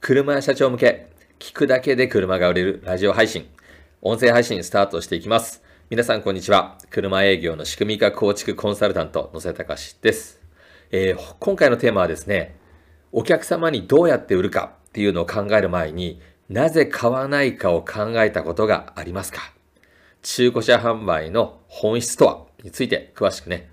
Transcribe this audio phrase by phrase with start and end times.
[0.00, 3.46] 車社長向け、聞くだけで車が売れるラジオ配信、
[4.00, 5.62] 音声配信スタートしていきます。
[5.90, 6.78] 皆さんこんにちは。
[6.88, 10.40] 車営業の仕組み化構築コンサルタント、野瀬隆です。
[10.90, 12.56] えー、今回のテーマはですね、
[13.12, 19.52] お客様にどうやって売るかっていうのを考える前になぜ買わないかを考えたことがありますか
[20.22, 23.70] 中古車販売の本質とはについて詳しくね、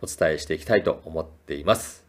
[0.00, 2.06] お伝えしていきたいと思っています。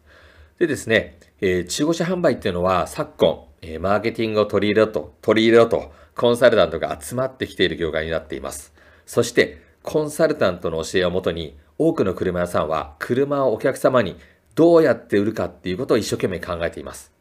[0.58, 8.74] でですね、えー、中古車販売っていうのは昨今、えー、マーケティングを取り入れろと、取り入れろと、コンサルタントが集まってきている業界になっています。
[9.06, 14.18] そして、コンサルタントの教えをもとに、多くの車屋さんは車をお客様に
[14.56, 17.12] どうやって売るかっていうことを一生懸命考えています。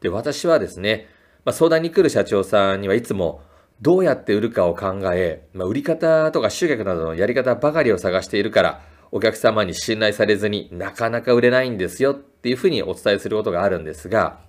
[0.00, 1.06] で、私はですね、
[1.44, 3.42] まあ、相談に来る社長さんにはいつも
[3.80, 14.40] どうやって売るかを考え、まあ、売り方とか集客などのやり方ばかりを探しているから、お客様に信頼されずになかなか売れないんですよっていうふうにお伝えすることがあるんですが、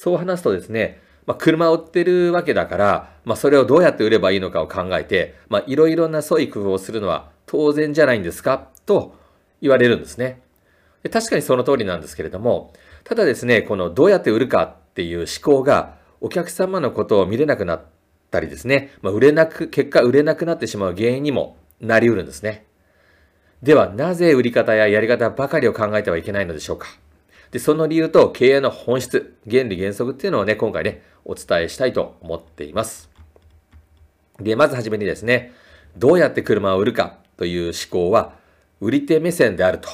[0.00, 8.68] そう話すとですね、まあ、車を売ってるわけだから、まあ、それをどうやって売ればいいのかを考えて、まあ、いろいろな創意工夫をするのは当然じゃないんですか？
[8.86, 9.16] と
[9.60, 10.40] 言われるんですね。
[11.02, 17.82] で確かにその通りなんですけれども、ただですね、このどうやって売るかっていう思考がお客様のことを見れなくなっ
[18.30, 22.66] たりですね、まあ、売れなく、結果売れなくなってしまう原因にもなりうるんですね。
[23.64, 26.86] では、なぜ売り方ややり方ばかりを考えてはいけないのでしょうか？
[27.50, 33.10] で、その理由と経営の本質、原理原則っていうのをね、今回ね、お伝えしたいと思っています。
[34.40, 35.52] で、まずはじめにですね、
[35.96, 38.36] どうやって車を売るかという思考は、
[38.80, 39.88] 売り手目線であると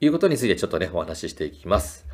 [0.00, 2.06] いうことについてちょっとね、お話ししていきます。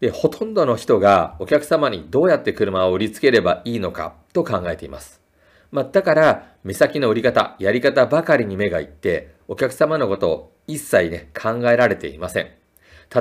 [0.00, 5.22] で、ほとんどの人がお客様にどうやって車を売りつければいいのかと考えています。
[5.70, 12.48] まあ、だから、目先の売り方、やり方ばかりに目がいって、お客様のことを一切ね、考えられていません。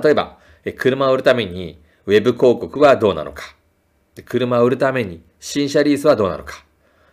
[0.04, 0.38] 例えば、
[0.72, 3.56] 車を売るために、ウェブ広告はどうなのか。
[4.26, 6.64] 車を売るために、新車リースはどうなのか。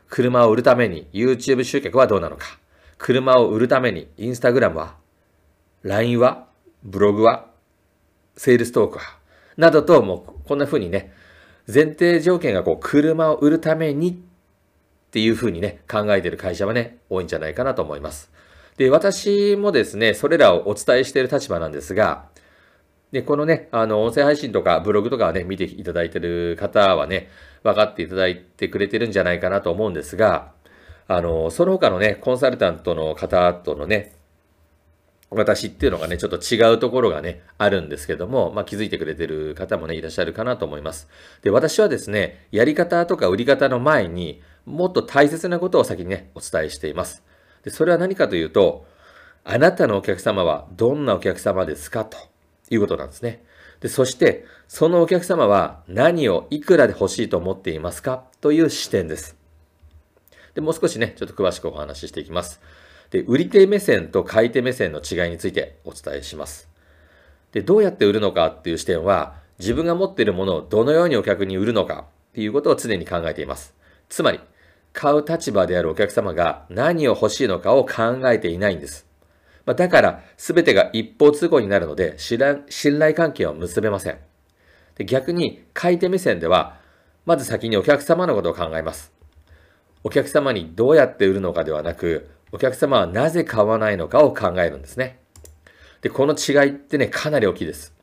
[0.09, 2.59] 車を売るために、YouTube 集客はどうなのか。
[2.99, 4.97] 車を売るために、Instagram は
[5.83, 6.47] ?LINE は
[6.83, 7.47] ブログは
[8.37, 9.05] セールストークは
[9.57, 11.13] などと、もうこんな風にね、
[11.73, 14.15] 前提条件がこう、車を売るためにっ
[15.11, 18.31] ていう風にね、考えてる会社はね、多いんじゃないかなと思います。
[18.77, 22.29] で、私もですね、それらをお伝えしている立場なんですが、
[23.13, 27.29] で、このね、あの、音声配信とかブログとかはね、見ていただいてる方はね、
[27.63, 30.53] 分かっていただいてくれてるんじゃないかなと思うんですが、
[31.09, 34.13] あの、その他のね、コンサルタントの方とのね、
[35.31, 41.09] 私っていうのがね、ちょっと違うところがね、あるんですけども、まあ、気づいてくれてる方もね、いらっしゃるかなと思います。
[41.43, 47.23] で、私はですね、やり方とか売り方の前にもっと大切なことを先にね、お伝えしています。
[47.65, 48.87] で、それは何かというと、
[49.45, 52.30] あなたのお客様はどんなお客様ですかと
[52.71, 53.45] いうことなんですね。
[53.81, 58.25] で、そして、そのお客様は何をいくらで欲しいと思っていますか？
[58.41, 59.37] という視点です。
[60.55, 62.61] で、もう少しね、ちょっと詳しくお話ししていきます。
[63.11, 66.69] で、売り手目線と買い手目線の違いについてお伝えします。
[67.53, 73.75] で、どうやって売るのかっていう視点は、自分が持っているものをどのようにお客に売るのかっていうことを常に考えています。
[74.09, 74.41] つまり、
[74.93, 79.07] 買う立場であるお客様が何を欲しいのかを考えていないんです。
[79.67, 84.19] まあ、だから、すべてが一方通行になるので、信頼関係を結べません。
[84.97, 86.79] で逆に、買い手目線では、
[87.27, 89.13] まず先にお客様のことを考えます。
[90.03, 95.21] お客様にどうやって売るのかではなく、お客様はなぜ買わないのかを考えるんですね。
[96.01, 97.95] で、この違いってね、かなり大きいです。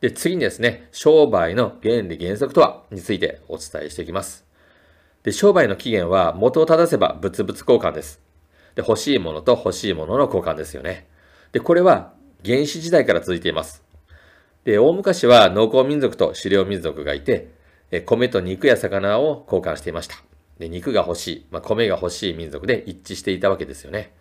[0.00, 4.44] で、次にですね、商売の原理原則とはについてお伝えしていきます。
[5.22, 8.23] で、商売の起源は元を正せば物々交換です。
[8.74, 11.06] で、欲しいものと欲しいものの交換ですよね。
[11.52, 12.12] で、これは
[12.44, 13.84] 原始時代から続いています。
[14.64, 17.52] で、大昔は農耕民族と狩猟民族がいて、
[18.06, 20.16] 米と肉や魚を交換していました。
[20.58, 24.12] で、肉が欲しい、まあ、米が欲しい民族で一致していたわけですよね。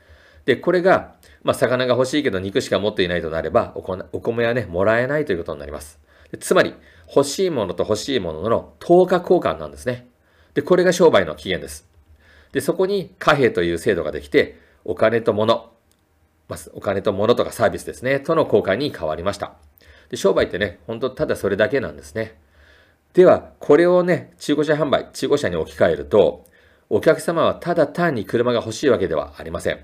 [0.46, 3.82] で、これが、まあ、魚が欲しいけど肉しか持っていないとなれば、お
[4.20, 6.00] 米はね、もらえないということになります。
[6.40, 6.74] つまり、
[7.08, 10.08] 欲しいものと欲しいものの等価交換なんですね。
[10.54, 11.88] で、これが商売の起源です。
[12.54, 15.72] で、そこに貨幣という制度ができて、お金と物、
[16.48, 19.56] まあ、お金と物とかサービスですね、との交換に変わりました。
[20.10, 22.40] で、商売ってね、本当ただそれだけなんですね。
[23.14, 26.46] では、これをね、中古車販売、中古車に置き換えると、
[26.90, 29.80] お客様はただ単に車が欲しいわけではありません。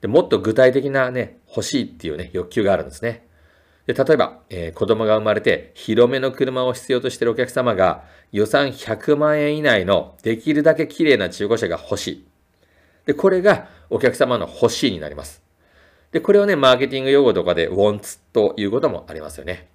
[0.00, 3.27] でもっと具体的なね、欲しいっていうね、欲求があるんですね。
[3.88, 12.26] で例えば、えー、子供が生まれて広めの車を必要としているお客様が予算100万円以内のできるだけ綺麗な中古車が欲しい。
[13.06, 15.42] で、これがお客様の欲しいになります。
[16.12, 19.68] で、これをね、マーケティング用語とかで wants ということもありますよね。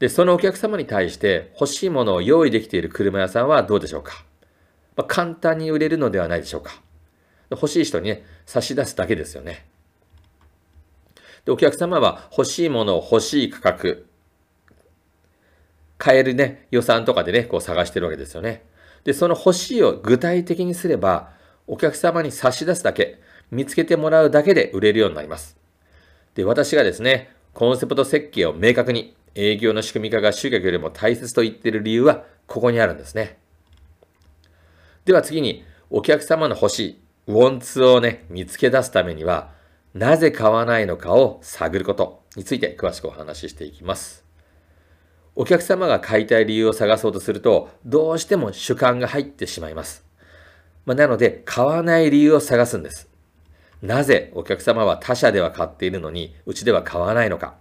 [0.00, 4.22] で、そのお客様に対して欲しいものを用意できている車屋さんはどうでしょうか、
[4.96, 6.82] まあ、簡単に売れるのではないでしょうか
[7.48, 9.64] 欲しい人にね、差し出すだけですよね。
[11.46, 14.06] で、お客様は欲しいものを欲しい価格、
[15.96, 18.64] 買えるね、予算とかでね、こう探してるわけですよね。
[19.04, 21.30] で、その欲しいを具体的にすれば、
[21.66, 23.20] お客様に差し出すだけ、
[23.50, 25.56] 見つけてもらうだけで売れるようになります。
[26.34, 33.38] で、私がですね、コンセプト設計を明確に、営業の仕組み化が集客よりも大切と言っている理由は、ここにあるんですね。
[35.04, 39.55] では次に、お客様の欲しい、ウォンツをね、見つけ出すためには、
[39.96, 44.26] なぜ買わないのかを探ることについて詳しくお話ししていきます。
[45.34, 50.04] お客様が買いたい理由を探そうとすると、どうしても主観が入ってしまいます。
[50.84, 53.08] まあ、なので、買わない理由を探すんです。
[53.80, 57.54] なぜお客様は他社では買っているのに、うちでは買わないのか。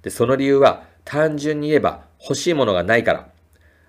[0.00, 3.28] で、その理由は、単純に言えば欲しいものがないから、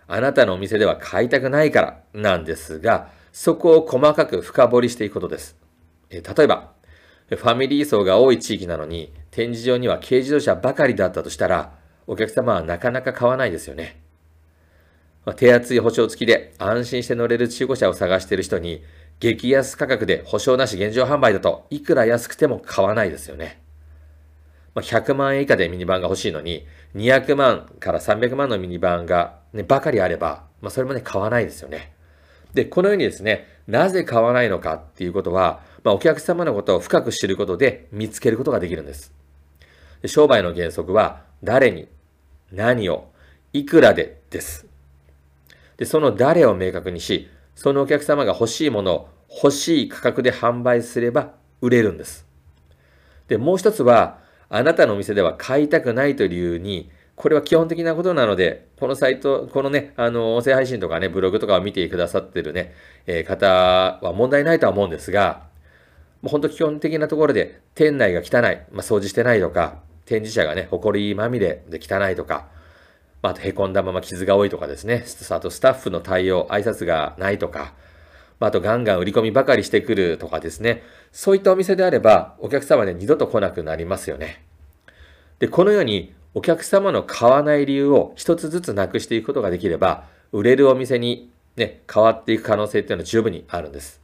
[0.10, 5.56] あなたのお店では買いたくないからなんですが、そこを細かく深掘りしていくことです。
[6.10, 6.74] え例えば、
[7.30, 11.74] ファミリー層が多い地域なのに、展示場には軽自動車ばかりだったとしたら、
[12.06, 14.02] お客様はなかなか買わないですよね。
[15.26, 18.84] まあ、手厚い保証付きで安心して乗れる中古車を探している人に、
[19.20, 23.62] 激安価格で保証なし現状販売だといくら安くても買わないですよね。
[24.76, 26.66] まあ、100万円以下でミニバンが欲しいのに、
[26.96, 31.93] 200万から300万のミニバンが、ね、ばかりあれば、まあ、それもね、買わないですよね。
[32.54, 39.14] で、このようにですね、なぜ買わないのかっていうことは、まあ、お客様のことを深く知ることで見つけることができるんです。
[40.06, 41.88] 商売の原則は、誰に、
[42.52, 43.12] 何を、
[43.54, 44.68] いくらでです。
[45.78, 52.26] で、その誰を明確にし、そのお客様が欲しいものを欲しい価格で販売すれば売れるんです。
[53.28, 62.74] で、もう一つは、あなたのお店では買いたくないという理由に、これは基本的なことなので、このサイト、このね、あの、音声配信とかね、ブログとかを見てくださってるね、
[63.06, 63.48] えー、方
[64.02, 65.44] は問題ないとは思うんですが、
[66.22, 69.76] もう本当基本的なところで、店内が汚い、まあ、掃除してないとか、
[70.06, 72.48] 展示車がね、埃まみれで汚いとか、
[73.22, 77.74] まあ、あと凹んだまま傷が多いとかですね、あとスタッフの対応、挨拶がないとか、
[78.40, 84.44] まあ、あとガンガン売り込みばかりしてくるとかですね、そういったお店であれば、お客様ね、二度と来なくなりますよね。
[85.40, 94.02] で、このように、お客様の買わない理由を一つずつなくしていくことができれば、売れるお店にね、変わっていく可能性っていうのは十分にあるんです。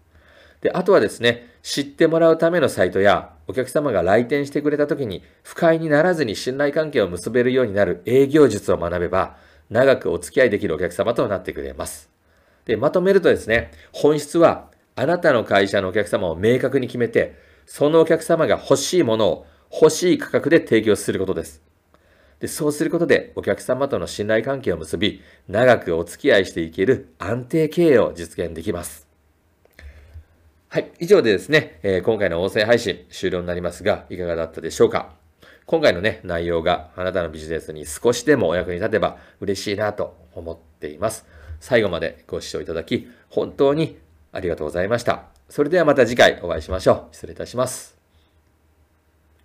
[0.61, 9.37] で、あとはですね、知ってもらうためのサイトや、お客様が来店してくれた時に不快にならずに信頼関係を結べるようになる営業術を学べば、
[9.69, 12.09] 長くお付き合いできるお客様となってくれます。
[12.65, 17.35] で、まとめるとですね、本質は、あなたの会社のお客様を明確に決めて、
[17.65, 21.68] そのお客様が欲しいものを欲しい価格で提供することです。
[22.39, 29.07] で、そうすることでお客様との信頼関係を結び、長くお付き合いしていける安定経営を実現できます。
[30.69, 30.91] はい。
[30.99, 35.13] 以上でですね、えー、今回の音声配信終了になりますが、いかがだったでしょうか？
[35.65, 41.25] 今回のね、内容があなたのビジネスに少しでもお役に立てば嬉しいなと思っています。
[41.59, 43.97] 最後までご視聴いただき、本当に
[44.31, 45.25] ありがとうございました。
[45.49, 47.15] それではまた次回お会いしましょう。
[47.15, 47.98] 失礼いたします。